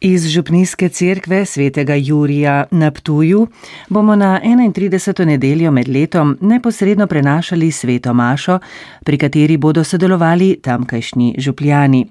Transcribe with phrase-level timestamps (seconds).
[0.00, 3.46] Iz Župnijske cerkve svetega Jurija na Ptuju
[3.88, 5.24] bomo na 31.
[5.24, 8.58] nedeljo med letom neposredno prenašali sveto mašo,
[9.04, 12.06] pri kateri bodo sodelovali tamkajšnji župljani.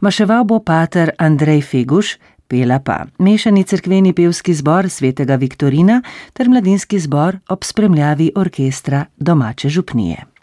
[0.00, 2.16] Maševal bo pater Andrej Feguš,
[2.48, 6.02] pela pa mešani cerkveni pevski zbor svetega Viktorina
[6.32, 10.33] ter mladinski zbor ob spremljavi orkestra domače župnije.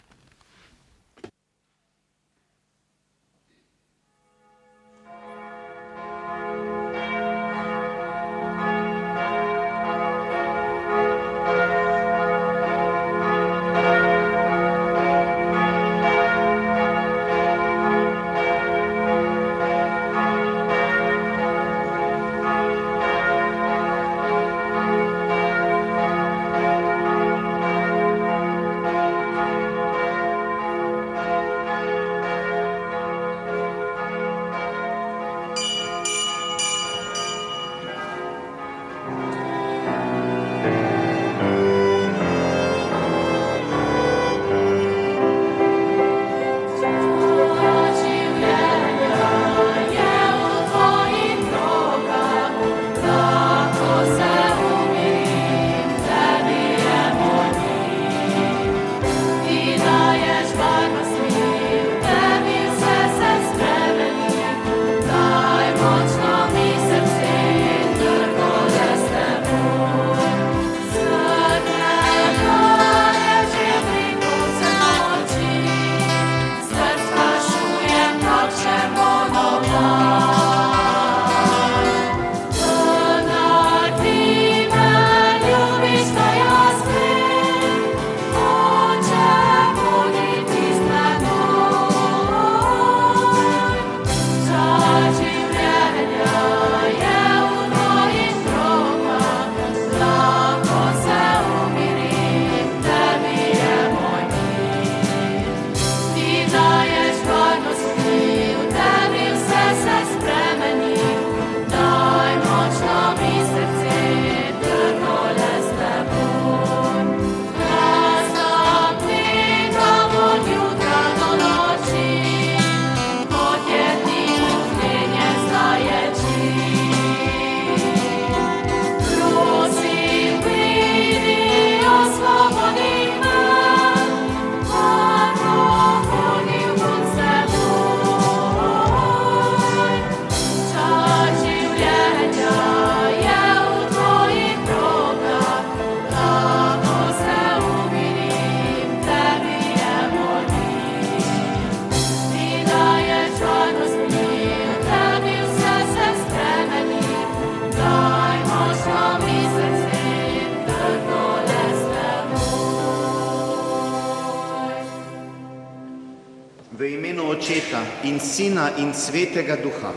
[169.02, 169.90] Svetega Duha.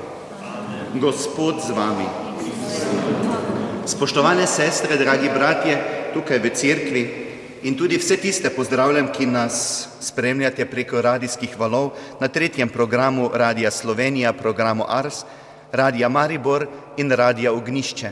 [0.98, 2.10] Gospod z vami.
[3.86, 5.78] Spoštovane sestre, dragi bratje,
[6.18, 7.04] tukaj v cerkvi
[7.70, 13.70] in tudi vse tiste pozdravljam, ki nas spremljate preko radijskih valov na tretjem programu Radija
[13.70, 15.22] Slovenija, programu Ars,
[15.70, 16.66] Radija Maribor
[16.98, 18.10] in Radija Ognišče.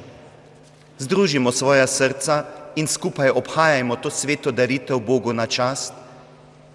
[1.01, 2.45] Združimo svoja srca
[2.77, 5.93] in skupaj obhajajmo to sveto daritev Bogu na čast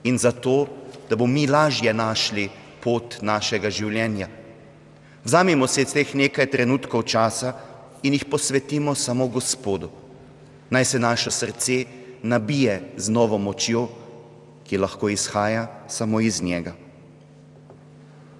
[0.02, 0.66] in zato,
[1.06, 4.28] da bomo mi lažje našli pot našega življenja.
[5.24, 7.54] Vzamimo se teh nekaj trenutkov časa
[8.02, 9.90] in jih posvetimo samo Gospodu.
[10.70, 11.84] Naj se naše srce
[12.22, 13.88] nabije z novo močjo,
[14.68, 16.74] ki lahko izhaja samo iz njega.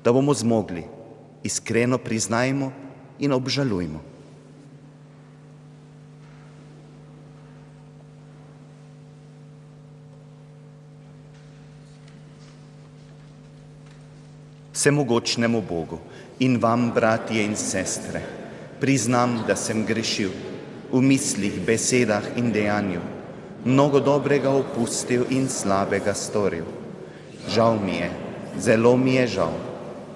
[0.05, 0.85] Da bomo zmogli,
[1.43, 2.73] iskreno priznajmo
[3.19, 4.01] in obžalujmo.
[14.79, 15.99] Vsemogočnemu Bogu
[16.39, 18.23] in vam, bratje in sestre,
[18.81, 20.31] priznam, da sem grešil
[20.93, 23.01] v mislih, besedah in dejanju,
[23.65, 26.65] mnogo dobrega opustil in slabega storil.
[27.51, 28.11] Žal mi je,
[28.63, 29.57] zelo mi je žal.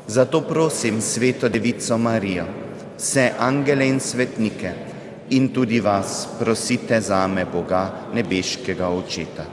[0.07, 2.47] Zato prosim sveto devico Marijo,
[2.99, 4.73] vse angele in svetnike
[5.31, 9.45] in tudi vas prosite za me Boga nebeškega očeta.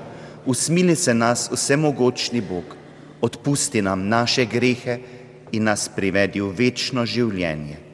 [0.45, 2.78] Usmili se nas vsemogočni Bog,
[3.21, 4.99] odpusti nam naše grehe
[5.51, 7.88] in nas privedi v večno življenje.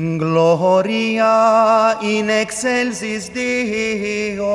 [0.00, 4.46] Gloria in excelsis Deo.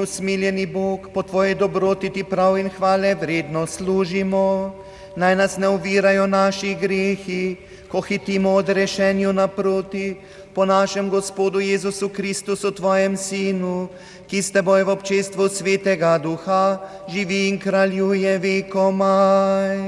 [0.00, 4.74] Usmiljeni Bog, po Tvoji dobroti ti prav in hvale vredno služimo.
[5.16, 7.56] Naj nas ne uvirajo naši grehi,
[7.88, 10.16] ko hitimo od rešenju naproti,
[10.54, 13.88] po našem Gospodu Jezusu Kristusu, Tvojem Sinu,
[14.30, 16.78] ki s Teboj v občestvu Svetega Duha
[17.08, 19.78] živi in kraljuje vekomaj.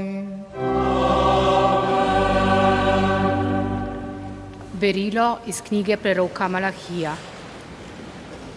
[4.73, 7.15] Berilo iz knjige preroka Malahija.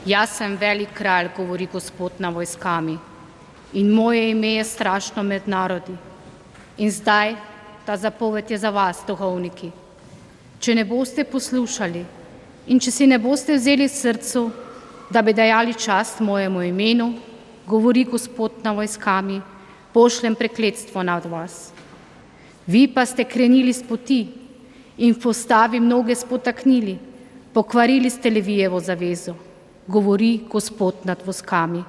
[0.06, 2.92] Jaz sem velik kralj, govori Gospod na vojskami,
[3.72, 5.96] in moje ime je strašno med narodi.
[6.78, 7.34] In zdaj
[7.86, 9.70] ta zapoved je za vas, duhovniki.
[10.60, 12.04] Če ne boste poslušali
[12.66, 14.44] in če si ne boste vzeli srcu,
[15.10, 17.08] da bi dajali čast mojemu imenu,
[17.66, 19.40] govori Gospod na vojskami,
[19.92, 21.72] pošljem prekletstvo nad vas.
[22.66, 24.20] Vi pa ste krenili z poti
[24.98, 26.94] in v postavi mnoge spotaknili,
[27.52, 29.34] pokvarili ste Levijevo zavezo,
[29.86, 31.84] govori Gospod nad voskami.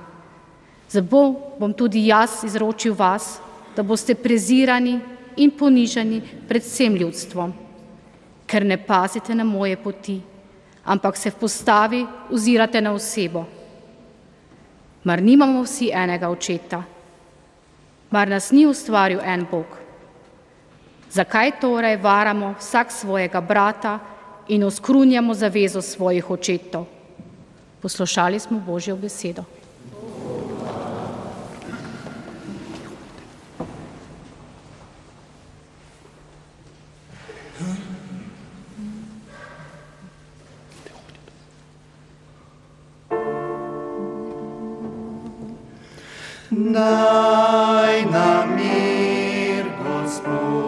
[0.89, 3.39] Zato bom tudi jaz izročil vas,
[3.75, 5.00] da boste prezirani
[5.38, 7.54] in ponižani pred vsem ljudstvom,
[8.48, 10.22] ker ne pazite na moje poti,
[10.86, 13.46] ampak se v postavi ozirate na osebo.
[15.04, 16.84] Mar nimamo vsi enega očeta?
[18.10, 19.77] Mar nas ni ustvaril en Bog?
[21.12, 24.00] Zakaj torej varamo vsak svojega brata
[24.48, 26.97] in oskrunjamo zavezo svojih očetov?
[27.82, 29.44] Poslušali smo Božjo besedo.
[46.50, 50.67] Daj nam mir, Gospod,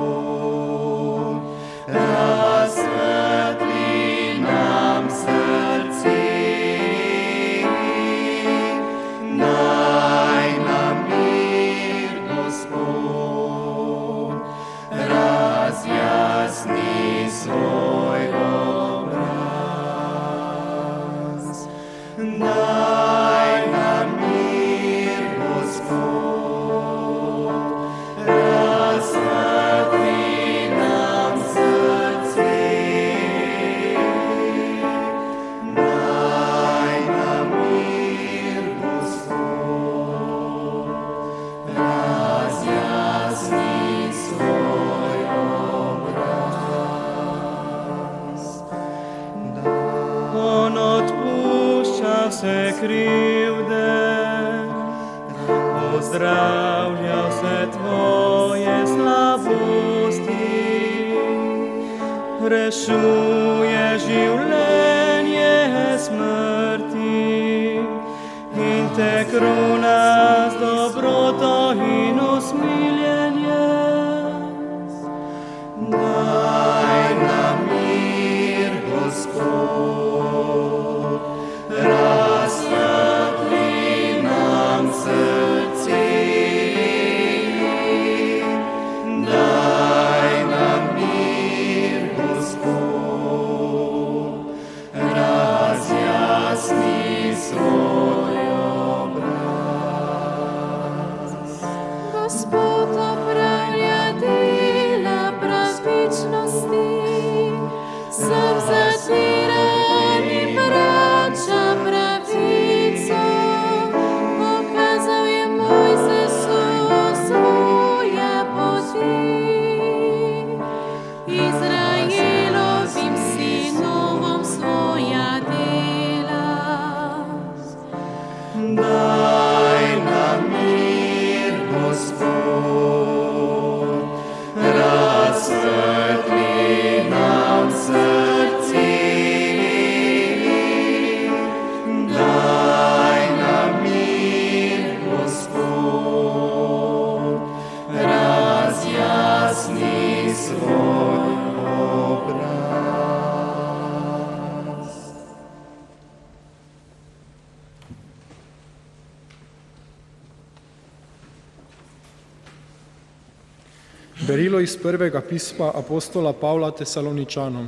[164.40, 167.66] Berilo iz prvega pisma apostola Pavla Tesaloničanom.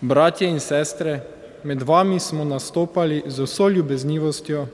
[0.00, 1.20] Bratje in sestre,
[1.62, 4.66] med vami smo nastopali z vso ljubeznivostjo,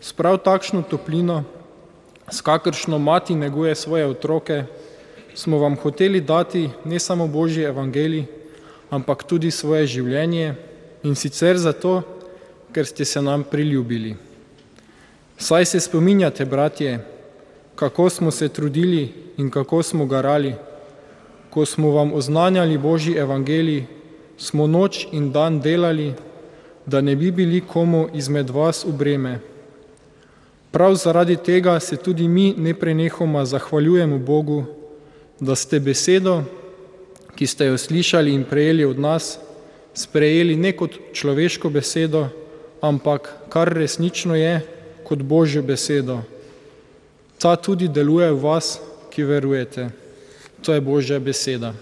[0.00, 1.44] s prav takšno toplino,
[2.30, 4.64] s kakršno mati neguje svoje otroke,
[5.34, 8.24] smo vam hoteli dati ne samo Božji evangelij,
[8.90, 10.54] ampak tudi svoje življenje
[11.02, 12.02] in sicer zato,
[12.74, 14.16] ker ste se nam priljubili.
[15.38, 16.98] Saj se spominjate, bratje,
[17.76, 20.54] kako smo se trudili in kako smo garali,
[21.50, 23.84] ko smo vam oznanjali Božji evangelij,
[24.38, 26.14] smo noč in dan delali,
[26.86, 29.38] da ne bi bili komu izmed vas v breme.
[30.70, 34.64] Prav zaradi tega se tudi mi neprenehoma zahvaljujemo Bogu,
[35.40, 36.42] da ste besedo,
[37.36, 39.38] ki ste jo slišali in prejeli od nas,
[39.94, 42.28] sprejeli ne kot človeško besedo,
[42.80, 44.60] ampak kar resnično je,
[45.04, 46.20] kot Božjo besedo.
[47.38, 48.80] Ta tudi deluje v vas,
[49.12, 49.90] ki verujete.
[50.64, 51.74] To je Božja beseda.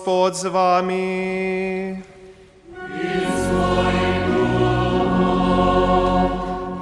[0.00, 1.96] Gospod z vami.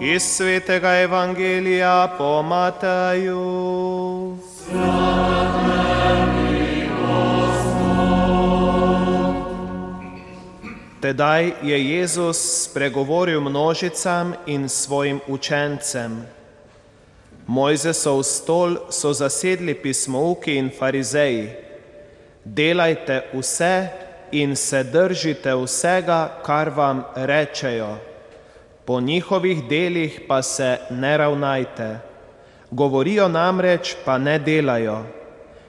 [0.01, 4.39] Iz svetega evangelija po Mateju.
[11.01, 12.39] Tedaj je Jezus
[12.71, 16.23] spregovoril množicam in svojim učencem.
[17.47, 21.68] Mojzesov stol so zasedli pismouki in farizeji.
[22.59, 23.89] Delajte vse
[24.33, 27.97] in se držite vsega, kar vam rečejo.
[28.85, 31.99] Po njihovih delih pa se ne ravnajte.
[32.71, 35.05] Govorijo namreč, pa ne delajo.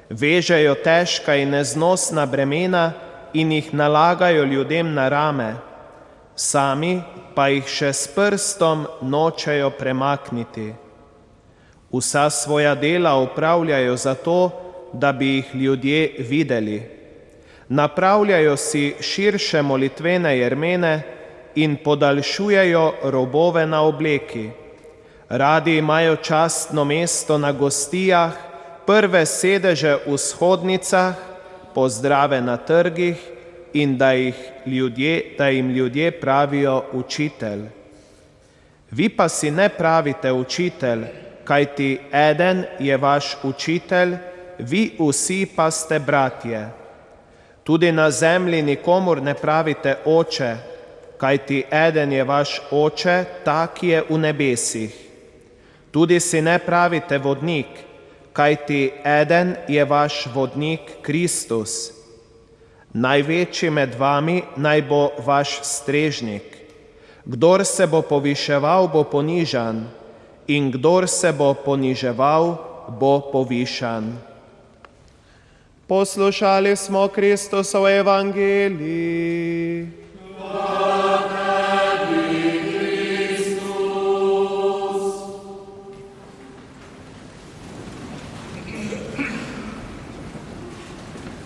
[0.10, 2.92] Vežejo težka in neznosna bremena
[3.34, 5.54] in jih nalagajo ljudem na rame,
[6.36, 7.02] sami
[7.36, 10.74] pa jih še s prstom nočejo premakniti.
[11.94, 14.40] Vsa svoja dela upravljajo zato,
[14.94, 16.82] da bi jih ljudje videli.
[17.70, 21.02] Napravljajo si širše molitvene jermene
[21.56, 24.50] in podaljšujejo robove na obleki.
[25.30, 28.34] Radi imajo častno mesto na gostijah,
[28.86, 31.14] prve sedeže v shodnicah,
[31.76, 33.18] pozdrave na trgih
[33.74, 34.12] in da,
[34.66, 37.62] ljudje, da jim ljudje pravijo učitelj.
[38.92, 41.04] Vi pa si ne pravite učitelj,
[41.44, 44.16] kajti eden je vaš učitelj,
[44.60, 46.70] vi vsi pa ste bratje.
[47.64, 50.56] Tudi na zemlji nikomor ne pravite oče,
[51.18, 54.96] kajti eden je vaš oče, tak je v nebesih.
[55.92, 57.68] Tudi si ne pravite vodnik,
[58.34, 61.92] kajti eden je vaš vodnik Kristus.
[62.94, 66.58] Največji med vami naj bo vaš strežnik.
[67.26, 69.84] Kdor se bo poviševal, bo ponižan,
[70.48, 72.56] in kdor se bo poniževal,
[73.00, 74.29] bo povišan.
[75.90, 79.88] Poslušali smo Kristusov evangelij.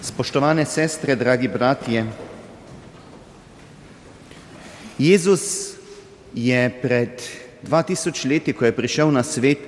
[0.01, 2.05] Spoštovane sestre, dragi bratje,
[4.97, 5.71] Jezus
[6.35, 7.21] je pred
[7.63, 9.59] 2000 leti, ko je prišel na svet,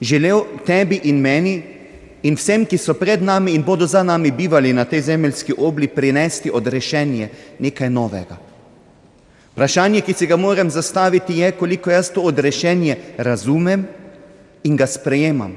[0.00, 1.79] želel tebi in meni
[2.22, 5.88] in vsem, ki so pred nami in bodo za nami bivali na tej zemeljski obli,
[5.88, 7.28] prinesti odrešenje
[7.58, 8.36] nekaj novega.
[9.52, 13.86] Vprašanje, ki si ga moram zastaviti, je, koliko jaz to odrešenje razumem
[14.64, 15.56] in ga sprejemam.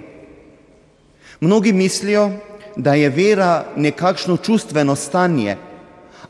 [1.42, 2.32] Mnogi mislijo,
[2.76, 5.58] da je vera nekakšno čustveno stanje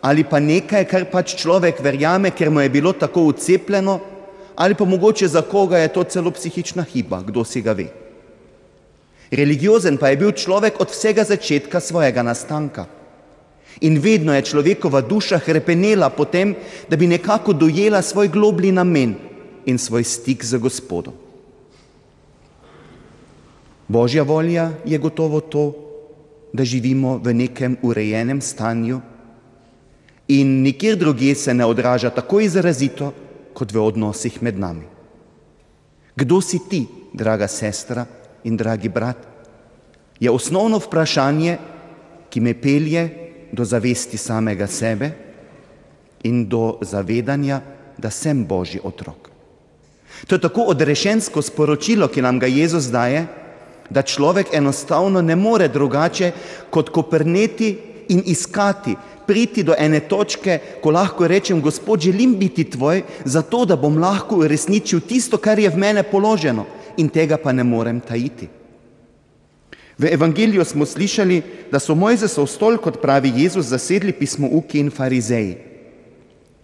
[0.04, 4.00] ali pa nekaj, kar pač človek verjame, ker mu je bilo tako ucepljeno,
[4.56, 7.88] ali pa mogoče za koga je to celo psihična hiba, kdo si ga ve.
[9.34, 12.86] Religiozen pa je bil človek od vsega začetka svojega nastanka.
[13.82, 16.54] In vedno je človekova duša hrepenela potem,
[16.86, 19.16] da bi nekako dojela svoj globlji namen
[19.66, 21.18] in svoj stik z Gospodom.
[23.88, 25.74] Božja volja je gotovo to,
[26.54, 29.02] da živimo v nekem urejenem stanju
[30.28, 33.14] in nikjer drugje se ne odraža tako izrazito
[33.54, 34.86] kot v odnosih med nami.
[36.16, 38.06] Kdo si ti, draga sestra
[38.44, 39.18] in dragi brat,
[40.20, 41.58] je osnovno vprašanje,
[42.30, 43.10] ki me pelje
[43.52, 45.12] do zavesti samega sebe
[46.24, 47.62] in do zavedanja,
[47.98, 49.30] da sem Božji otrok.
[50.28, 53.26] To je tako odrešensko sporočilo, ki nam ga Jezus daje,
[53.90, 56.32] da človek enostavno ne more drugače
[56.70, 57.78] kot koprneti
[58.10, 58.96] in iskati,
[59.28, 64.42] priti do ene točke, ko lahko rečem, Gospod, želim biti tvoj, zato da bom lahko
[64.42, 66.66] uresničil tisto, kar je v mene položeno
[66.98, 68.48] in tega pa ne morem tajiti.
[69.98, 75.58] V evangeliju smo slišali, da so Mojzesov stol, kot pravi Jezus, zasedli pismouki in farizeji.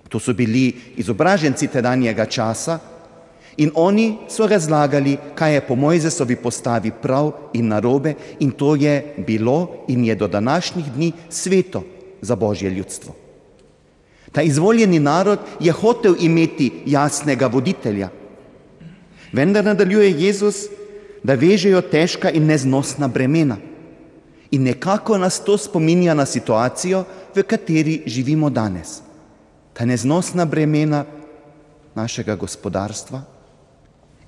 [0.10, 2.80] To so bili izobraženci tedanjega časa
[3.58, 9.14] in oni so razlagali, kaj je po Mojzesovi postavi prav in narobe in to je
[9.28, 11.84] bilo in je do današnjih dni sveto
[12.22, 13.16] za Božje ljudstvo.
[14.32, 18.10] Ta izvoljeni narod je hotel imeti jasnega voditelja.
[19.32, 20.68] Vendar nadaljuje Jezus,
[21.24, 23.58] da vežejo težka in neznosna bremena.
[24.52, 27.04] In nekako nas to spominja na situacijo,
[27.36, 29.02] v kateri živimo danes.
[29.74, 31.06] Ta neznosna bremena
[31.96, 33.22] našega gospodarstva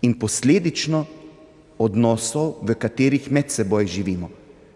[0.01, 1.05] in posledično
[1.77, 4.29] odnosov, v katerih med seboj živimo.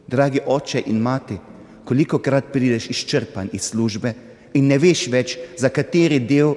[0.08, 1.38] Dragi oče in mati,
[1.86, 4.14] koliko krat prideš izčrpan iz službe
[4.54, 6.56] in ne veš več, za kateri del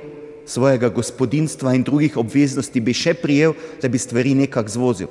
[0.49, 5.11] svojega gospodinstva in drugih obveznosti bi še prijel, da bi stvari nekako zvozil.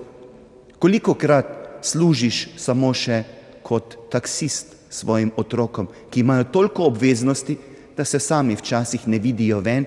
[0.79, 1.53] Koliko krat
[1.85, 3.21] služiš samo še
[3.61, 7.57] kot taksist svojim otrokom, ki imajo toliko obveznosti,
[7.97, 9.85] da se sami včasih ne vidijo ven,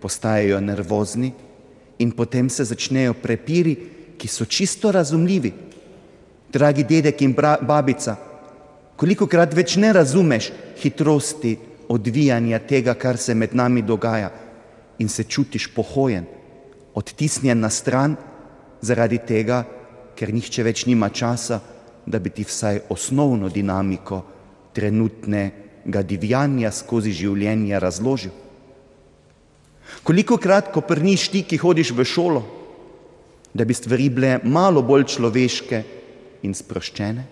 [0.00, 1.32] postajajo nervozni
[1.98, 3.76] in potem se začnejo prepiri,
[4.18, 5.52] ki so čisto razumljivi.
[6.52, 8.16] Dragi dedek in babica,
[8.96, 10.50] koliko krat več ne razumeš
[10.82, 11.56] hitrosti
[11.88, 14.30] odvijanja tega, kar se med nami dogaja
[15.00, 16.26] in se čutiš pohojen,
[16.94, 18.16] odtisnjen na stran
[18.84, 19.64] zaradi tega,
[20.16, 21.60] ker nihče več nima časa,
[22.06, 24.22] da bi ti vsaj osnovno dinamiko
[24.76, 28.32] trenutnega divjanja skozi življenje razložil.
[30.04, 32.42] Koliko krat, ko prniš ti, ki hodiš v šolo,
[33.54, 35.82] da bi stvari bile malo bolj človeške
[36.46, 37.24] in sproščene?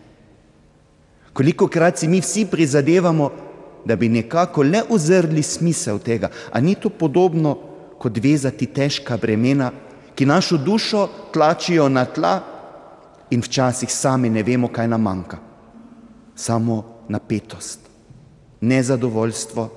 [1.33, 3.31] Koliko krat si mi vsi prizadevamo,
[3.85, 7.57] da bi nekako le ozrli smisel tega, a ni to podobno
[7.99, 9.73] kot vezati težka bremena,
[10.15, 12.41] ki našo dušo tlačijo na tla
[13.31, 15.39] in včasih sami ne vemo, kaj nam manjka.
[16.35, 17.81] Samo napetost,
[18.61, 19.69] nezadovoljstvo.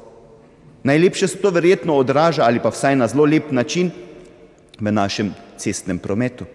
[0.84, 3.92] Najlepše se to verjetno odraža ali pa vsaj na zelo lep način
[4.80, 6.46] v našem cestnem prometu.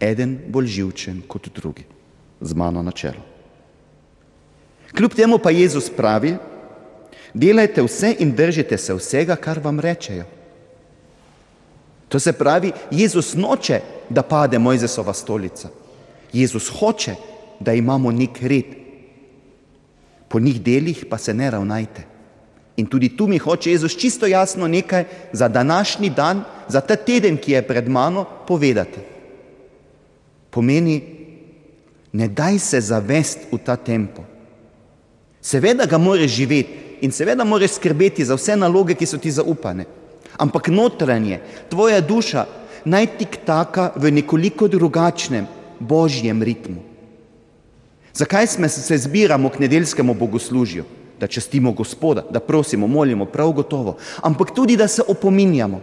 [0.00, 1.84] Eden bolj živčen kot drugi,
[2.40, 3.35] z mano na čelu.
[4.94, 6.36] Kljub temu pa Jezus pravi,
[7.34, 10.24] delajte vse in držite se vsega, kar vam rečejo.
[12.08, 15.68] To se pravi, Jezus noče, da pade Mojzesova stolica.
[16.32, 17.14] Jezus hoče,
[17.60, 18.64] da imamo nek red.
[20.28, 22.04] Po njih delih pa se ne ravnajte.
[22.76, 27.36] In tudi tu mi hoče Jezus čisto jasno nekaj za današnji dan, za ta teden,
[27.36, 29.00] ki je pred mano, povedati.
[30.50, 31.02] Pomeni,
[32.12, 34.22] ne daj se zavest v ta tempo.
[35.46, 39.84] Seveda ga moraš živeti in seveda moraš skrbeti za vse naloge, ki so ti zaupane.
[40.42, 41.38] Ampak notranje,
[41.70, 42.46] tvoja duša
[42.84, 45.46] naj tik taka v nekoliko drugačnem
[45.78, 46.82] božjem ritmu.
[48.14, 50.84] Zakaj smo se zbiramo k nedeljskemu bogoslužju?
[51.20, 55.80] Da častimo Gospoda, da prosimo, molimo, prav gotovo, ampak tudi, da se opominjamo.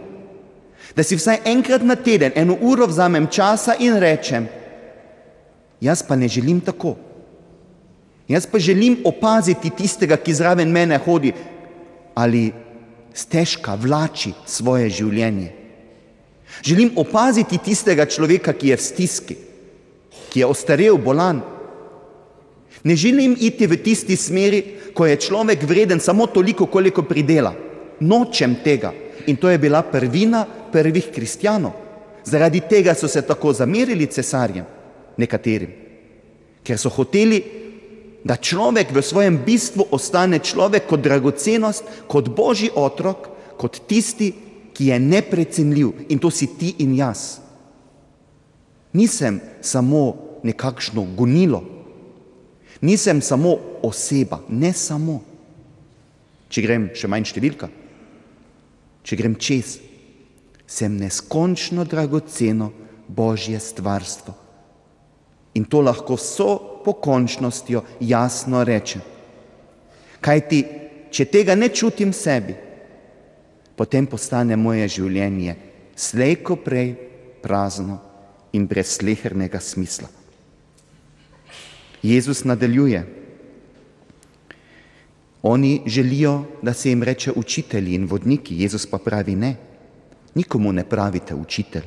[0.96, 4.46] Da si vsaj enkrat na teden, eno uro vzamem časa in rečem,
[5.80, 6.94] jaz pa ne želim tako.
[8.28, 11.32] Jaz pa želim opaziti tistega, ki zraven mene hodi
[12.14, 12.52] ali
[13.14, 15.50] stežka vlači svoje življenje.
[16.64, 19.36] Želim opaziti tistega človeka, ki je v stiski,
[20.30, 21.42] ki je ostarel, bolan.
[22.84, 24.62] Ne želim iti v tisti smeri,
[24.94, 27.54] ko je človek vreden samo toliko, koliko pridela.
[28.00, 28.92] Nočem tega.
[29.26, 31.72] In to je bila prvina prvih kristjanov.
[32.24, 34.64] Zaradi tega so se tako zamerili cesarjem,
[35.16, 35.70] nekaterim,
[36.64, 37.42] ker so hoteli
[38.24, 43.28] da človek v svojem bistvu ostane človek kot dragocenost, kot božji otrok,
[43.60, 44.32] kot tisti,
[44.74, 47.38] ki je neprecenljiv in to si ti in jaz.
[48.96, 51.62] Nisem samo nekakšno gonilo,
[52.84, 55.22] Nisem samo oseba, ne samo.
[56.52, 57.70] Če grem še manj številka,
[59.00, 59.78] če grem čez,
[60.66, 62.70] sem neskončno dragoceno
[63.08, 64.34] Božje stvarstvo.
[65.56, 69.02] In to lahko so pokončnostjo jasno rečem.
[70.20, 70.64] Kaj ti,
[71.10, 72.54] če tega ne čutim sebi,
[73.76, 75.56] potem postane moje življenje
[75.96, 76.94] slejko prej
[77.42, 77.98] prazno
[78.52, 80.08] in brez slehernega smisla.
[82.02, 83.04] Jezus nadaljuje.
[85.42, 89.56] Oni želijo, da se jim reče učitelji in vodniki, Jezus pa pravi ne.
[90.34, 91.84] Nikomu ne pravite učitelj,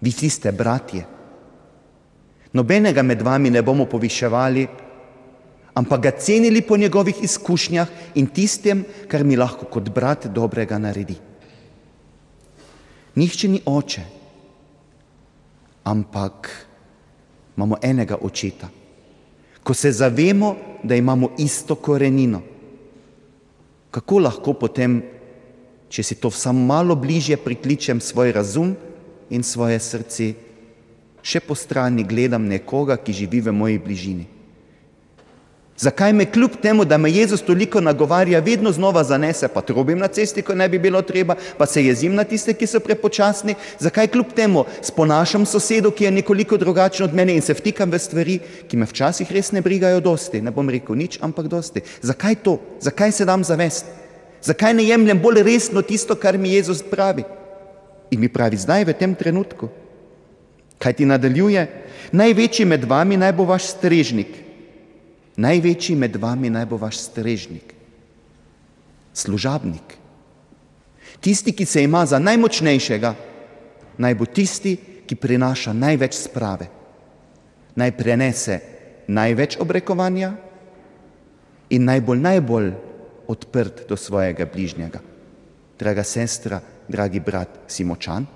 [0.00, 1.04] vi vsi ste bratje.
[2.52, 4.66] Nobenega med vami ne bomo poviševali,
[5.74, 11.16] ampak ga cenili po njegovih izkušnjah in tistem, kar mi lahko kot brat dobrega naredi.
[13.14, 14.02] Nihče ni oče,
[15.84, 16.48] ampak
[17.56, 18.68] imamo enega očeta.
[19.62, 22.42] Ko se zavemo, da imamo isto korenino,
[23.90, 25.02] kako lahko potem,
[25.88, 28.72] če si to samo malo bližje prikličem svoj razum
[29.30, 30.32] in svoje srce,
[31.22, 34.26] še po strani gledam nekoga, ki živi v moji bližini.
[35.82, 40.06] Zakaj me kljub temu, da me Jezus toliko nagovarja, vedno znova zanese, pa trobim na
[40.08, 43.54] cesti, ko ne bi bilo treba, pa se jezim na tiste, ki so prepočasni?
[43.78, 47.98] Zakaj kljub temu sponašam sosedo, ki je nekoliko drugačen od mene in se vtikam v
[47.98, 50.42] stvari, ki me včasih res ne brigajo dosti?
[50.42, 51.82] Ne bom rekel nič, ampak dosti.
[52.02, 52.58] Zakaj to?
[52.80, 53.90] Zakaj se dam zavest?
[54.42, 57.24] Zakaj ne jemljem bolj resno tisto, kar mi Jezus pravi?
[58.10, 59.81] In mi pravi zdaj, v tem trenutku.
[60.82, 61.66] Kaj ti nadaljuje?
[62.12, 64.34] Največji med vami naj bo vaš strežnik.
[65.36, 67.72] Največji med vami naj bo vaš strežnik,
[69.14, 69.94] služabnik.
[71.22, 73.14] Tisti, ki se ima za najmočnejšega,
[74.02, 74.74] naj bo tisti,
[75.06, 76.66] ki prinaša največ sprave,
[77.76, 78.58] naj prenese
[79.08, 80.32] največ obrekovanja
[81.70, 82.70] in najbolj, najbolj
[83.28, 85.00] odprt do svojega bližnjega.
[85.78, 88.26] Draga sestra, dragi brat, si močan?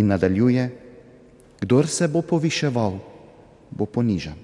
[0.00, 0.64] In nadaljuje,
[1.60, 2.96] kdor se bo poviševal,
[3.70, 4.38] bo ponižan.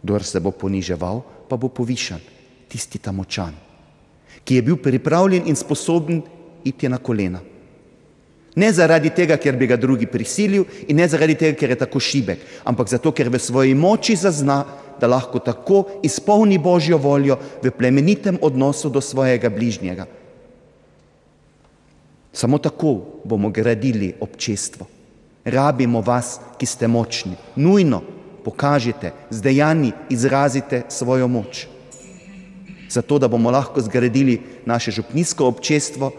[0.00, 2.20] Kdor se bo poniževal, pa bo povišan,
[2.72, 3.52] tisti ta močan,
[4.44, 6.22] ki je bil pripravljen in sposoben
[6.64, 7.42] iti na kolena.
[8.56, 12.00] Ne zaradi tega, ker bi ga drugi prisilil in ne zaradi tega, ker je tako
[12.00, 14.62] šibek, ampak zato, ker v svoji moči zazna,
[15.00, 20.06] da lahko tako izpolni Božjo voljo v plemenitem odnosu do svojega bližnjega.
[22.32, 24.86] Samo tako bomo gradili občestvo.
[25.44, 27.36] Rabimo vas, ki ste močni.
[27.56, 28.02] Nujno
[28.44, 31.66] pokažite, z dejanji izrazite svojo moč.
[32.90, 36.10] Zato, da bomo lahko zgradili naše župnijsko občestvo,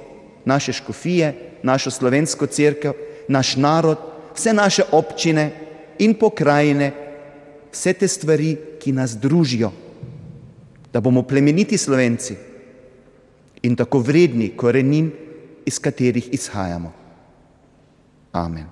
[0.45, 2.93] naše škofije, našo slovensko crkvo,
[3.27, 3.97] naš narod,
[4.35, 5.51] vse naše občine
[5.99, 6.91] in pokrajine,
[7.71, 9.71] vse te stvari, ki nas družijo,
[10.93, 12.35] da bomo plemeniti slovenci
[13.63, 15.11] in tako vredni korenin,
[15.65, 16.91] iz katerih izhajamo.
[18.31, 18.65] Amen.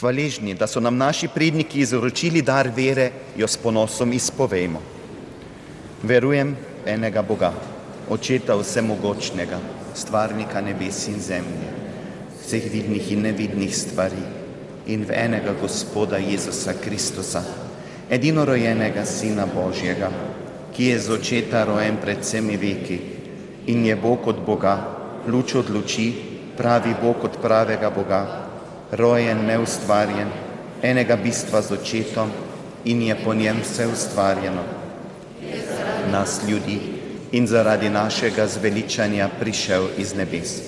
[0.00, 4.80] Hvaležni, da so nam naši predniki izročili dar vere, jo s ponosom izpovejmo.
[6.02, 6.56] Verujem
[6.86, 7.52] enega Boga,
[8.10, 9.60] Očeta vsemogočnega,
[9.94, 11.70] stvarnika nebes in zemlje,
[12.42, 14.41] vseh vidnih in nevidnih stvari
[14.86, 17.42] in v enega Gospoda Jezusa Kristusa,
[18.10, 20.10] edinorojenega Sina Božjega,
[20.72, 22.98] ki je z očeta rojen pred vsemi veki
[23.66, 24.74] in je Bog od Boga,
[25.28, 26.12] luč od luči,
[26.56, 28.48] pravi Bog od pravega Boga,
[28.90, 30.28] rojen, neustvarjen,
[30.82, 32.30] enega bistva z očetom
[32.84, 34.64] in je po njem vse ustvarjeno.
[36.10, 36.80] Nas ljudi
[37.32, 40.60] in zaradi našega zveličanja prišel iz nebes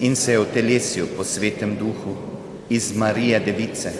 [0.00, 2.33] in se je v telesu po svetem duhu
[2.68, 3.92] iz Marije Device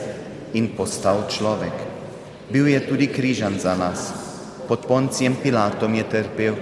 [0.54, 1.74] in postal človek.
[2.50, 4.12] Bil je tudi križan za nas,
[4.68, 6.54] pod poncijem Pilatom je trpel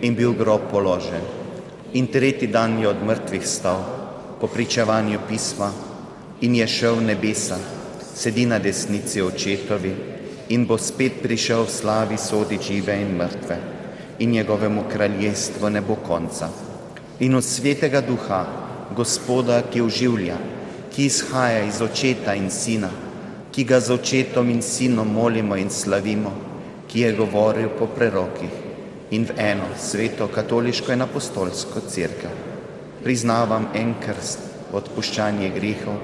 [0.00, 1.24] in bil grob položen.
[1.92, 3.84] In tretji dan je od mrtvih stal,
[4.40, 5.72] po pričevanju pisma,
[6.40, 7.58] in je šel v nebesa,
[8.14, 9.94] sedi na desnici očetovi
[10.48, 13.56] in bo spet prišel v slavi sodi žive in mrtve
[14.18, 16.48] in njegovemu kraljestvu ne bo konca.
[17.20, 18.46] In od svetega duha,
[18.96, 20.36] gospoda, ki oživlja,
[20.92, 22.90] ki izhaja iz očeta in sina,
[23.52, 26.32] ki ga z očetom in sinom molimo in slavimo,
[26.88, 28.52] ki je govoril po prerokih
[29.10, 32.30] in v eno sveto katoliško in apostolsko crkvo.
[33.02, 34.38] Priznavam en krst,
[34.72, 35.96] odpuščanje grehov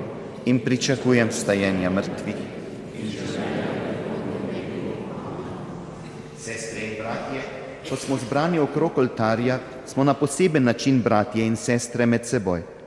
[0.44, 2.40] in pričakujem stajenja mrtvih.
[6.40, 7.44] Sestre in bratje,
[7.88, 12.77] ko smo zbrani okrog oltarja, smo na poseben način bratje in sestre med seboj.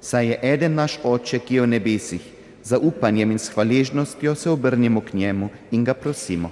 [0.00, 2.22] Saj je eden naš oče, ki je v nebesih,
[2.64, 6.50] za upanjem in s hvaležnostjo se obrnimo k njemu in ga prosimo.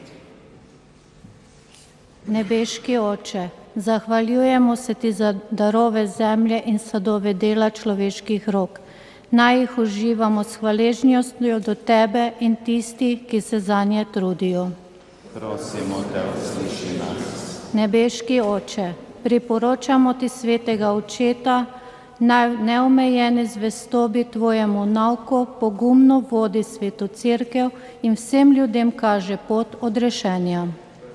[2.27, 8.81] Nebeški oče, zahvaljujemo se ti za darove zemlje in sadove dela človeških rok.
[9.31, 14.71] Naj jih uživamo s hvaležnostjo do tebe in tisti, ki se za nje trudijo.
[15.35, 17.73] Prosimo te, usliši nas.
[17.73, 18.93] Nebeški oče,
[19.25, 21.65] priporočamo ti svetega očeta,
[22.19, 27.71] naj v neomejene zvestobi tvojemu nauku pogumno vodi sveto cerkev
[28.03, 30.67] in vsem ljudem kaže pot odrešenja.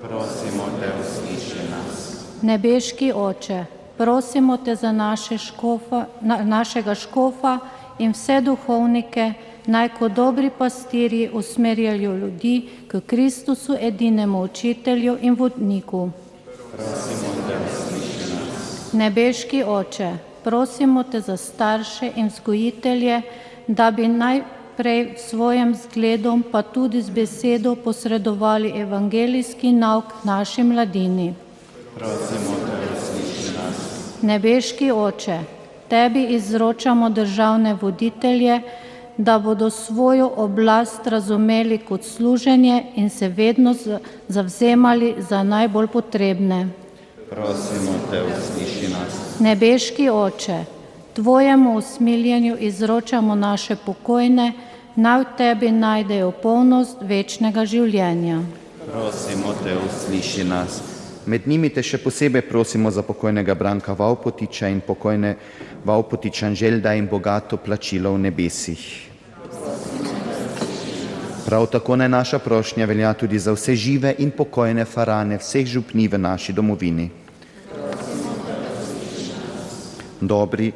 [0.02, 2.26] Prosimo te, usliši nas.
[2.42, 3.66] Nebeški oče,
[3.98, 7.60] prosimo te za naše škofa, na, našega škofa
[8.00, 9.34] in vse duhovnike,
[9.66, 16.10] naj kot dobri pastirji usmerjajo ljudi k Kristusu, edinemu učitelju in vodniku.
[18.94, 23.21] Nebeški oče, prosimo te za starše in vzgojitelje,
[23.67, 31.34] da bi najprej s svojim zgledom, pa tudi z besedo posredovali evangelijski nauk naši mladini.
[31.95, 33.78] Prosimo te, usliši nas.
[34.22, 35.39] Nebeški oče,
[35.89, 38.61] tebi izročamo državne voditelje,
[39.18, 43.76] da bodo svojo oblast razumeli kot služenje in se vedno
[44.28, 46.68] zavzemali za najbolj potrebne.
[47.30, 49.22] Prosimo te, usliši nas.
[49.44, 50.64] Nebeški oče,
[51.14, 54.54] tvojemu usmiljenju izročamo naše pokojne,
[54.96, 58.38] naj v tebi najdejo polnost večnega življenja.
[58.86, 60.78] Prosimo te, usliši nas.
[61.26, 65.34] Med njimi te še posebej prosimo za pokojnega Branka Vaupotiča in pokojne
[65.84, 68.86] Vaupotiča Anželda in bogato plačilo v nebesih.
[71.50, 76.08] Prav tako naj naša prošnja velja tudi za vse žive in pokojne farane vseh župni
[76.08, 77.10] v naši domovini.
[80.28, 80.71] Dobri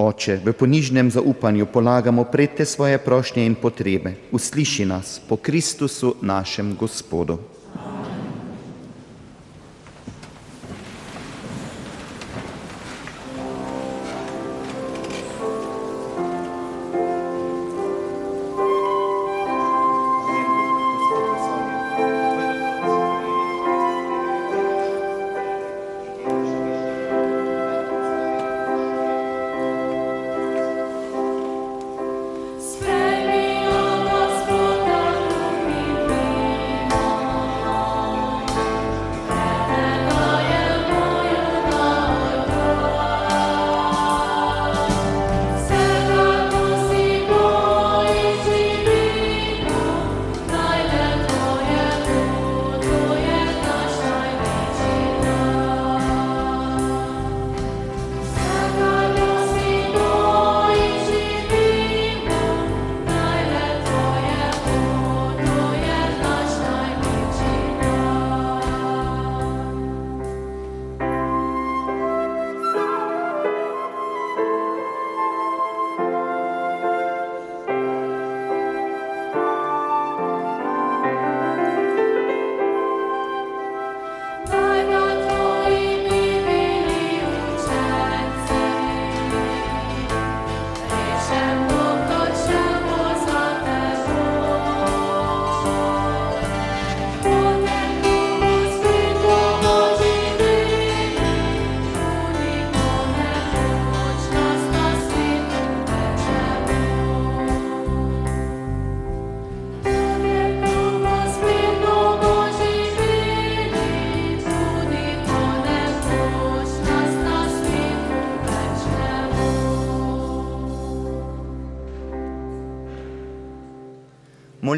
[0.00, 4.14] Oče, v ponižnem zaupanju polagamo pred te svoje prošnje in potrebe.
[4.32, 7.59] Usliši nas po Kristusu našem Gospodu.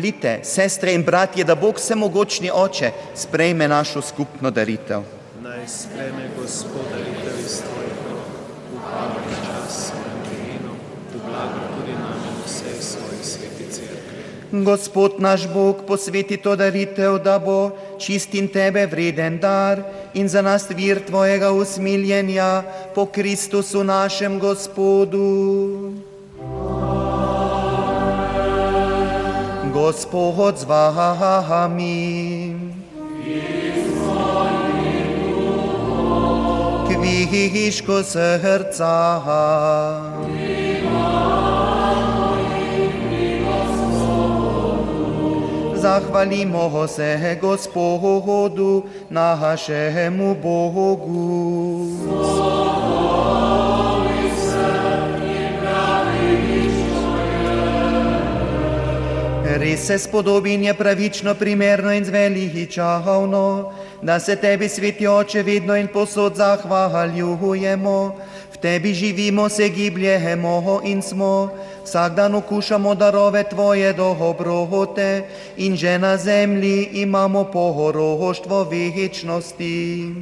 [0.03, 5.05] Molite, sestre in bratje, da Bog vsemogočni Oče sprejme našo skupno daritev.
[5.43, 8.33] Naj spreme Gospod daritev iz tvojih rok,
[8.73, 9.93] v pamet čas
[10.35, 10.67] in
[11.15, 14.65] v blago tudi nam in vsej svoji sveti cerkvi.
[14.65, 20.43] Gospod naš Bog posveti to daritev, da bo čist in tebe vreden dar in za
[20.43, 22.63] nas vir tvojega usmiljenja
[22.95, 26.11] po Kristusu našem Gospodu.
[29.83, 32.55] Gospod s vami.
[36.87, 38.95] Kvíšku srdca.
[45.75, 51.91] Zachvalimo ho se Gospodu, našemu Bogu.
[52.23, 53.62] Slava
[59.53, 63.73] Res se spodobi in je pravično, primerno in zveličavno,
[64.03, 68.17] da se tebi, sveti oče, vedno in posod zahvaljujemo.
[68.55, 71.51] V tebi živimo, se gibljemo in smo,
[71.85, 75.25] vsak dan okušamo darove tvoje dobrote
[75.57, 80.15] in že na zemlji imamo pohoroštvo večnosti.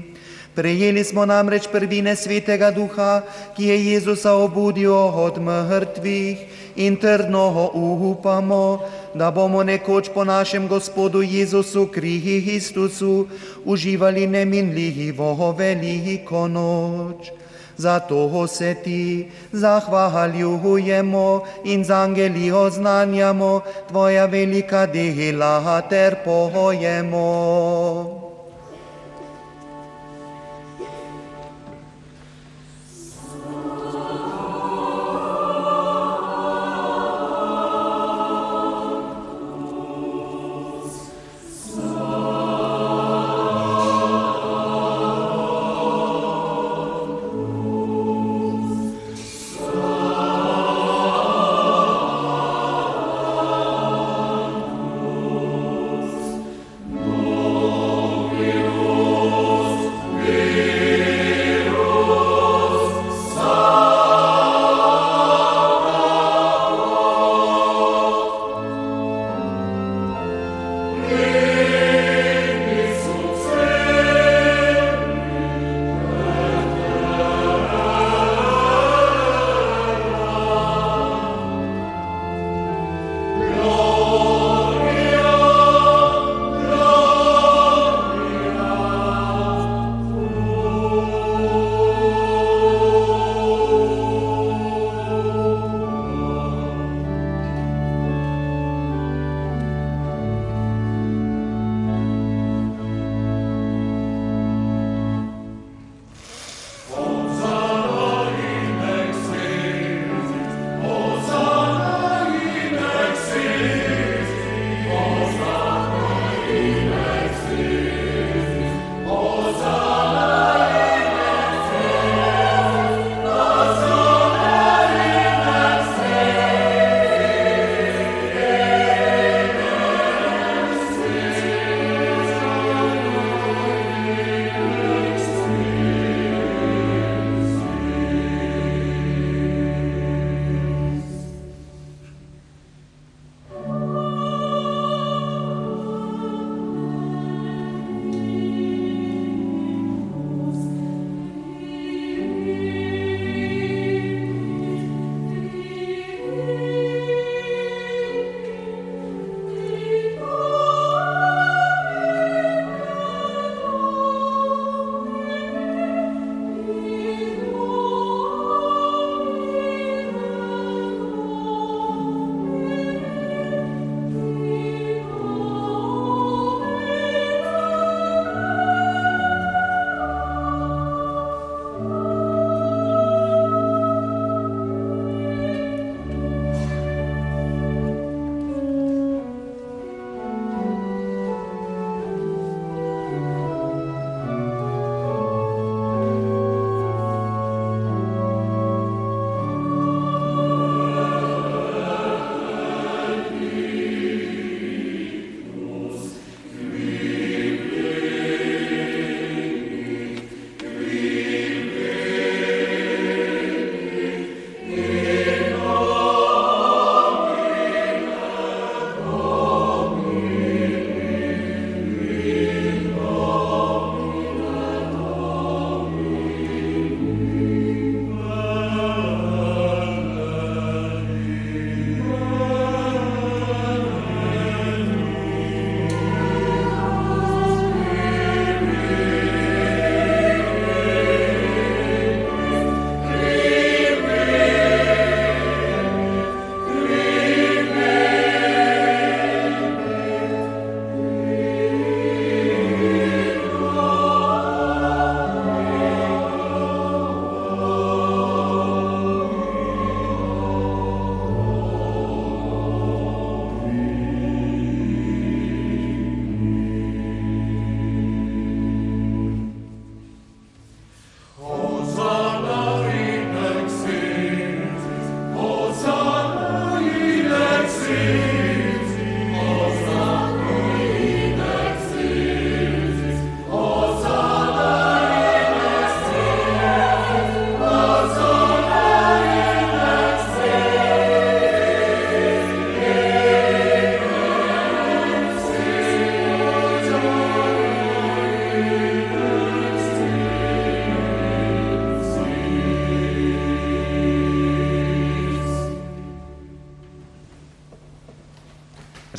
[0.55, 3.23] Prejeli smo namreč prvine svetega duha,
[3.57, 6.39] ki je Jezusa obudil od mrtvih
[6.77, 8.81] in trdno upamo,
[9.15, 13.27] da bomo nekoč po našem Gospodu Jezusu Kristusu
[13.65, 17.31] uživali neminljivo veliko noč.
[17.77, 27.21] Zato se ti zahvaljujemo in z angeli oznanjamo tvoja velika dela ter pojemo.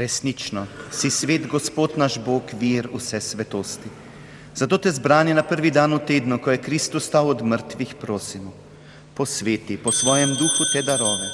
[0.01, 3.89] Resnično, si svet Gospod naš Bog, vir vse svetosti.
[4.55, 8.49] Zato te zbrani na prvi dan v tednu, ko je Kristus stal od mrtvih, prosimo,
[9.13, 11.27] posveti po svojem duhu te darove,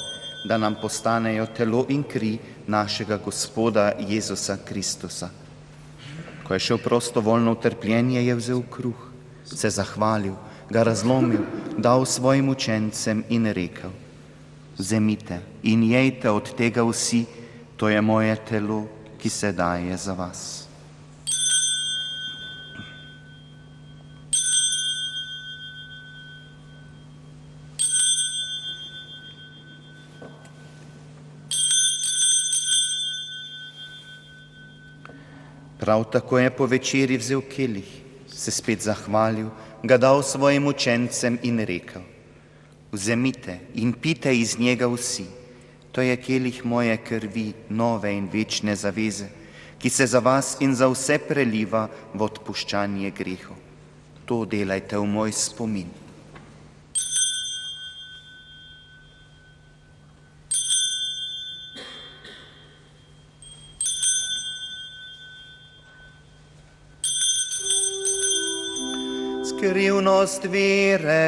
[0.44, 2.34] da nam postanejo telo in kri
[2.66, 5.30] našega Gospoda Jezusa Kristusa.
[6.44, 9.00] Ko je šel prostovoljno v trpljenje, je vzel kruh,
[9.48, 10.36] se zahvalil,
[10.68, 11.40] ga razlomil,
[11.78, 13.90] dal svojim učencem in rekel:
[14.78, 17.24] Vzemite in jejte od tega vsi,
[17.78, 18.86] to je moje telo,
[19.18, 20.66] ki se daje za vas.
[35.78, 37.86] Prav tako je po večeri vzel kelih,
[38.26, 39.48] se spet zahvalil,
[39.82, 42.02] ga dal svojim učencem in rekel:
[42.92, 45.37] Vzemite in pite iz njega vsi,
[45.98, 49.26] to je kelih moje krvi, nove in večne zaveze,
[49.78, 53.58] ki se za vas in za vse preliva v odpuščanje grehov.
[54.30, 55.90] To delajte v moj spomin.
[69.50, 71.26] Skrivnost vere.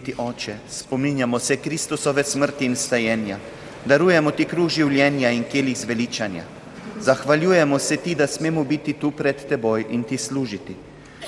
[0.00, 3.36] Sveti Oče, spominjamo se Kristusove smrti in stajenja,
[3.84, 6.44] darujemo ti kruh življenja in kelih zveličanja.
[7.04, 10.72] Zahvaljujemo se ti, da smemo biti tu pred teboj in ti služiti.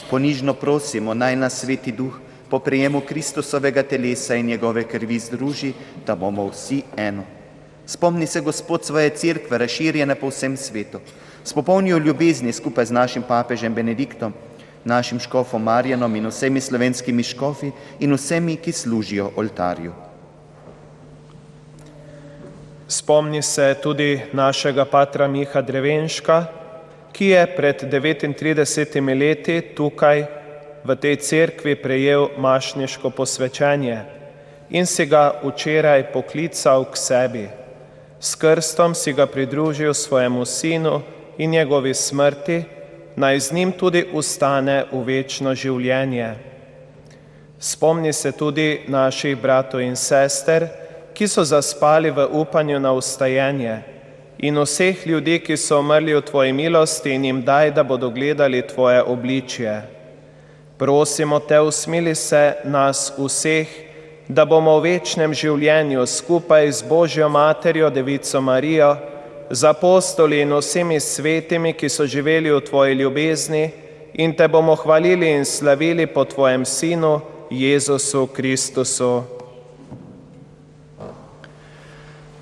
[0.08, 2.16] Ponižno prosimo, naj nas sveti duh
[2.48, 5.74] po prijemu Kristusovega telesa in njegove krvi združi,
[6.06, 7.26] da bomo vsi eno.
[7.86, 11.00] Spomni se, Gospod, svoje cerkve, razširjene po vsem svetu.
[11.44, 14.32] Spopolnijo ljubezni skupaj z našim papežem Benediktom,
[14.84, 17.70] našim škofom Marjanom in vsemi slovenskimi škofi
[18.00, 19.92] in vsemi, ki služijo oltarju.
[22.88, 26.44] Spomni se tudi našega patra Miha Drevenška,
[27.12, 30.26] ki je pred 39 leti tukaj
[30.84, 34.02] v tej cerkvi prejel mašniško posvečenje
[34.70, 37.46] in si ga včeraj poklical k sebi.
[38.20, 41.02] S krstom si ga pridružil svojemu sinu
[41.38, 42.64] in njegovi smrti,
[43.16, 46.34] naj z njim tudi ustane v večno življenje.
[47.58, 50.66] Spomni se tudi naših bratov in sester,
[51.14, 53.82] ki so zaspali v upanju na ustajenje
[54.42, 58.62] in vseh ljudi, ki so umrli v Tvoji milosti in jim daj, da bodo gledali
[58.66, 59.82] Tvoje obličje.
[60.78, 63.68] Prosimo Te, usmili se nas vseh,
[64.28, 68.96] da bomo v večnem življenju skupaj z Božjo Materjo, Devico Marijo,
[69.50, 73.70] z apostoli in vsemi svetimi, ki so živeli v Tvoji ljubezni
[74.14, 77.20] in Te bomo hvalili in slavili po Tvojem Sinu,
[77.50, 79.22] Jezusu Kristusu.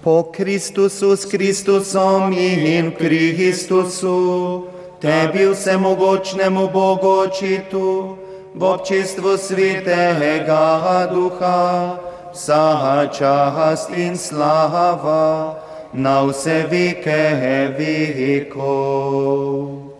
[0.04, 4.66] Po Kristusu s Kristusom in Kristusu,
[5.00, 8.16] tebi vsemogočnemu Bogu očitu,
[8.54, 11.98] v občestvu svetega duha,
[12.32, 17.20] vsa čast in slava na vse veke
[17.78, 19.90] vekov.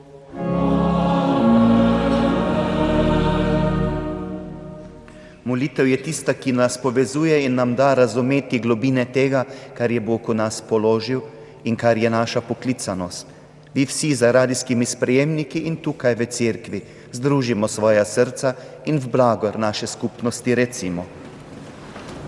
[5.45, 10.29] Molitev je tista, ki nas povezuje in nam da razumeti globine tega, kar je Bog
[10.29, 11.21] v nas položil
[11.65, 13.27] in kar je naša poklicanost.
[13.75, 16.83] Vi vsi za radijskimi sprejemniki in tukaj v cerkvi
[17.13, 18.55] združimo svoja srca
[18.87, 21.07] in v blagor naše skupnosti recimo.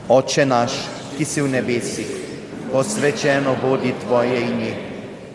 [0.09, 0.73] Oče naš,
[1.19, 2.22] ki si v nebesih,
[2.73, 4.73] posvečeno bodi Tvoje ime,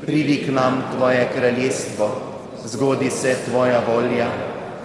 [0.06, 2.22] pridi k nam Tvoje kraljestvo,
[2.66, 4.28] zgodi se Tvoja volja,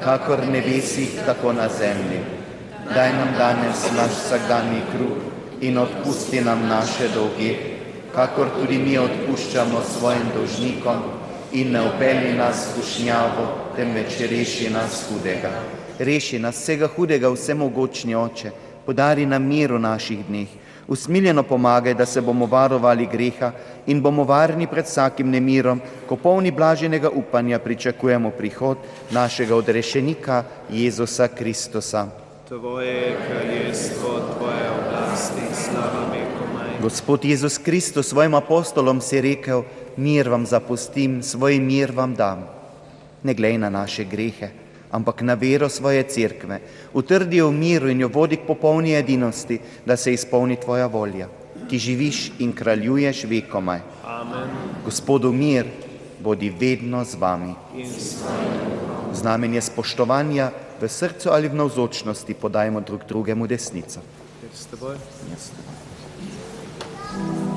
[0.05, 2.21] kakor nebesih, tako na zemlji.
[2.95, 5.19] Daj nam danes naš vsakdanji kruh
[5.61, 7.55] in odpusti nam naše dolge,
[8.15, 11.03] kakor tudi mi odpuščamo svojim dolžnikom
[11.53, 13.47] in ne upelji nas v kušnjavo,
[13.77, 15.51] temveč reši nas hudega.
[15.99, 18.51] Reši nas vsega hudega, vsemogočni Oče,
[18.87, 20.49] podari nam mir v naših dneh,
[20.89, 23.53] usmiljeno pomagaj, da se bomo varovali greha
[23.87, 28.79] in bomo varni pred vsakim nemirom, ko polni blaženega upanja pričakujemo prihod
[29.11, 32.07] našega odrešenika Jezusa Kristusa.
[32.49, 36.81] Tvoje kraljestvo, Tvoje oblasti, slava vekomaj.
[36.83, 39.63] Gospod Jezus Kristus svojim apostolom si rekel,
[39.97, 42.47] mir vam zapustim, svoj mir vam dam.
[43.23, 44.62] Ne glej na naše grehe,
[44.93, 46.61] ampak na vero svoje cerkve.
[46.93, 51.29] Utrdi jo v miru in jo vodi k popolni edinosti, da se izpolni tvoja volja.
[51.69, 53.81] Ki živiš in kraljuješ vekomaj.
[54.05, 54.53] Amen.
[54.85, 55.67] Gospodu mir,
[56.21, 57.55] bodi vedno z vami.
[57.89, 58.21] S
[59.13, 64.01] Znamenje spoštovanja v srcu ali v navzočnosti podajmo drug drugemu desnico.
[64.53, 64.97] s teboj.
[67.13, 67.52] Poglejte,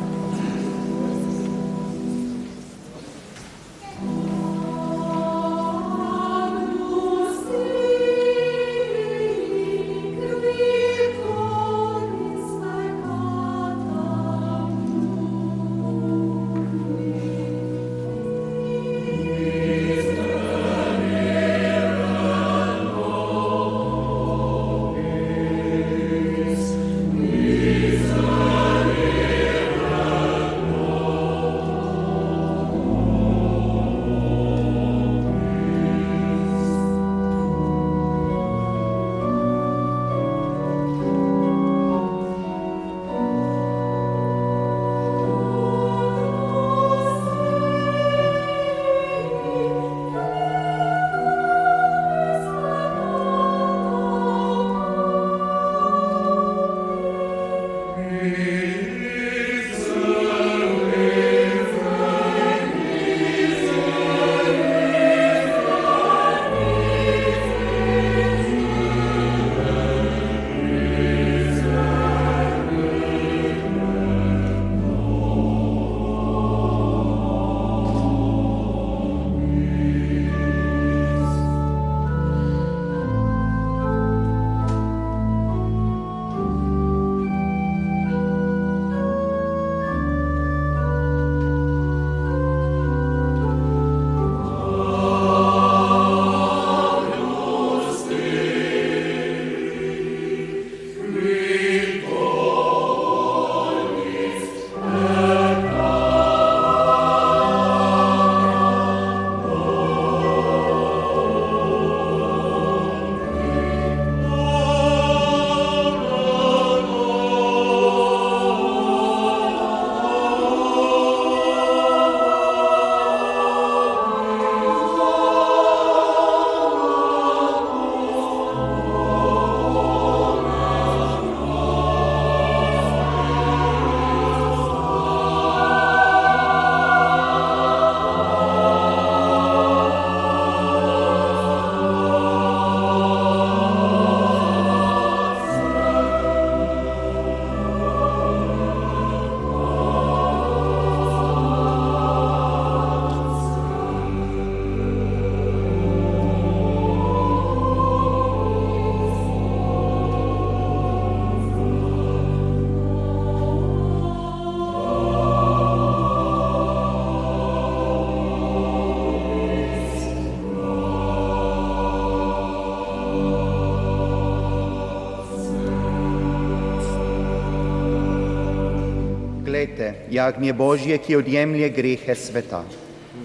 [180.12, 182.64] jagnje Božje, ki odjemlje grehe sveta.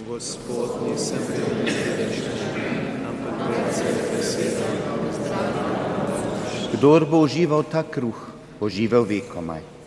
[0.09, 1.47] Gospod, nisem bil
[3.09, 4.69] ampak predvsem beseda.
[6.71, 8.17] Kdor bo užival ta kruh,
[8.61, 9.80] bo živel vekomaj.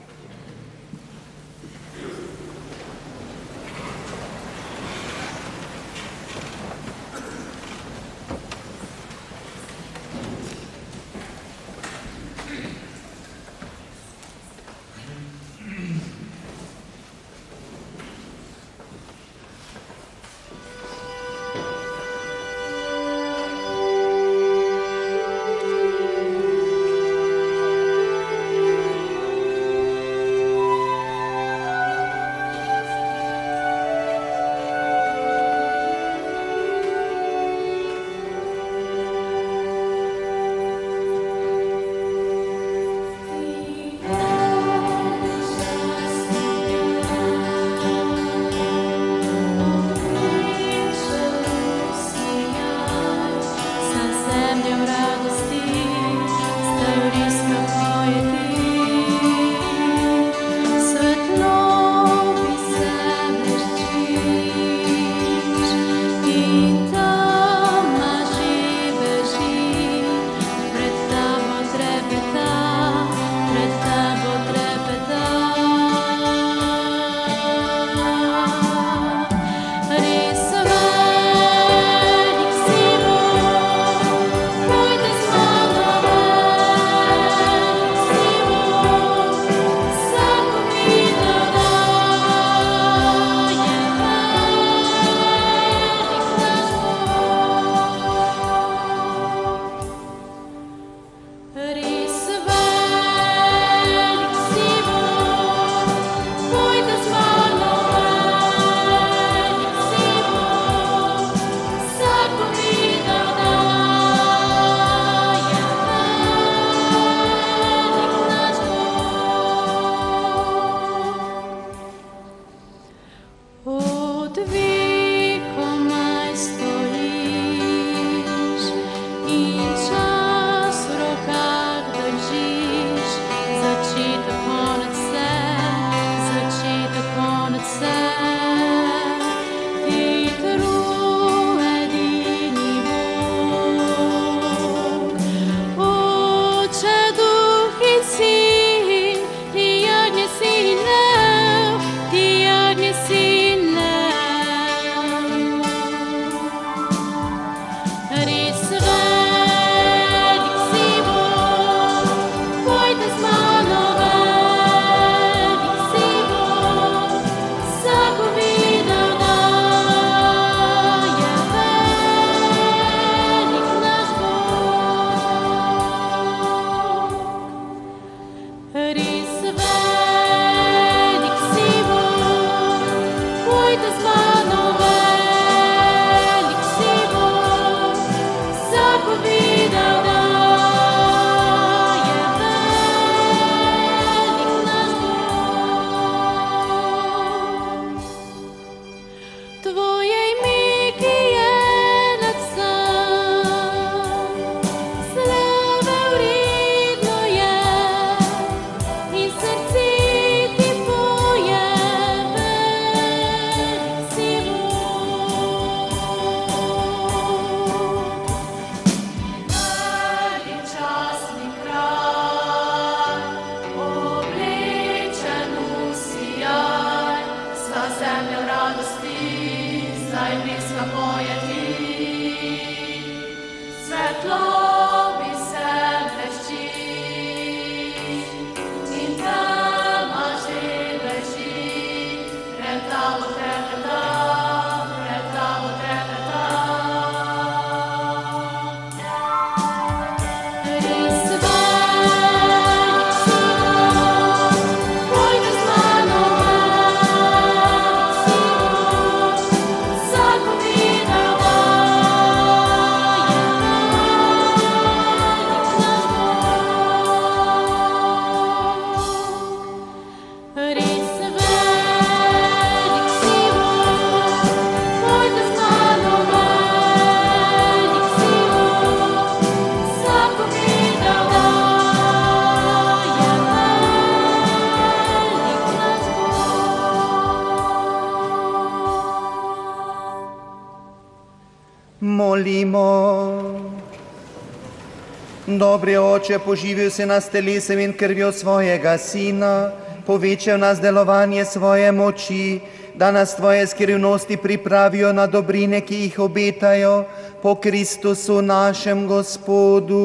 [296.14, 299.74] Oče, poživil si nas telesem in krvjo svojega sina,
[300.05, 302.59] povečal nas delovanje svoje moči,
[302.95, 307.05] da nas tvoje skrivnosti pripravijo na dobrine, ki jih obetajo
[307.41, 310.03] po Kristusu našem Gospodu.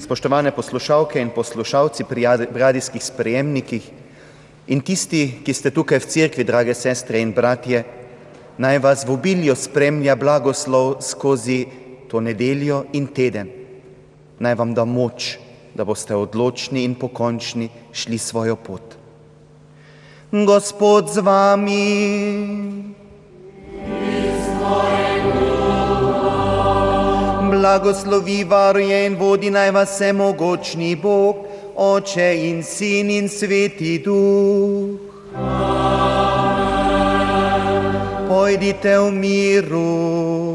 [0.00, 3.90] Spoštovane poslušalke in poslušalci pri radijskih sprejemnikih
[4.72, 7.84] in tisti, ki ste tukaj v cerkvi, drage sestre in bratje,
[8.58, 11.66] naj vas v obilju spremlja blagoslov skozi
[12.10, 13.50] to nedeljo in teden.
[14.38, 15.38] Naj vam da moč,
[15.74, 18.96] da boste odločni in pokončni šli svojo pot.
[20.30, 21.84] Gospod z vami.
[27.50, 31.46] Blagoslovi, varuje in vodi naj vas vse mogočni Bog,
[31.76, 35.07] Oče in Sin in Sveti Duh.
[38.48, 39.92] Pojdite v miru.
[40.16, 40.47] Luci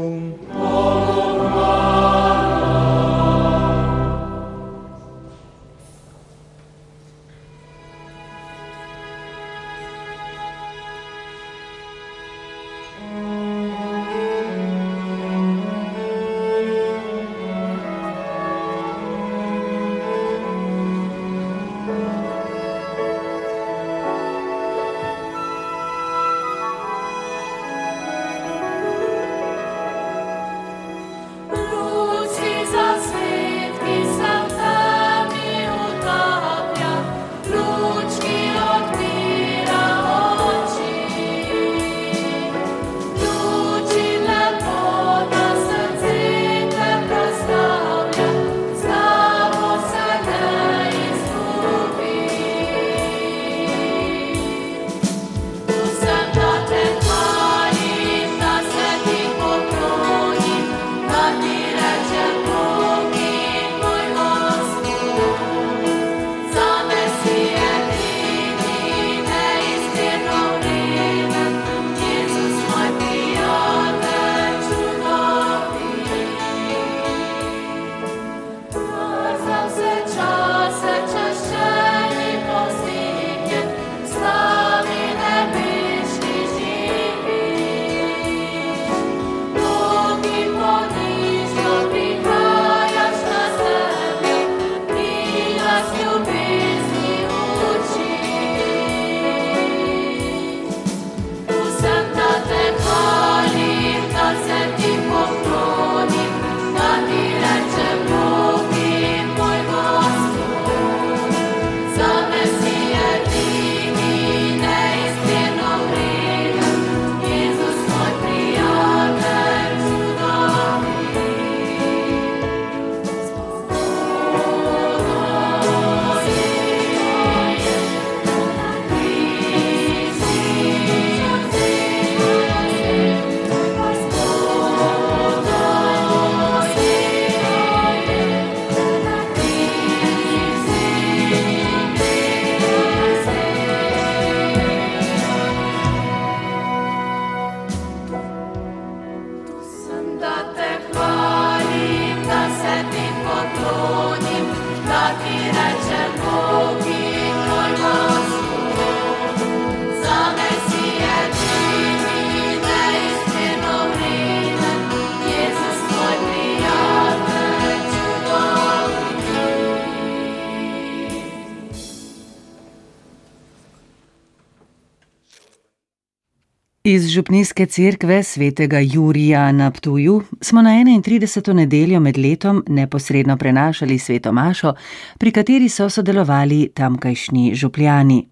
[177.14, 181.52] Župnijske cerkve svetega Jurija na Ptuju smo na 31.
[181.52, 184.72] nedeljo med letom neposredno prenašali sveto mašo,
[185.18, 188.26] pri kateri so sodelovali tamkajšnji župljani.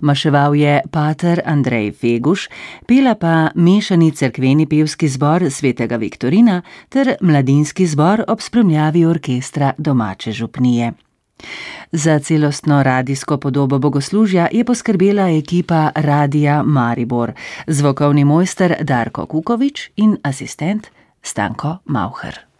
[0.00, 2.48] Maševal je pater Andrej Feguš,
[2.86, 10.32] pela pa mešani cerkveni pevski zbor svetega Viktorina ter mladinski zbor ob spremljavi orkestra domače
[10.32, 10.92] župnije.
[11.92, 17.32] Za celostno radijsko podobo bogoslužja je poskrbela ekipa Radija Maribor,
[17.66, 20.86] zvokovni mojster Darko Kukovič in asistent
[21.22, 22.53] Stanko Mauher.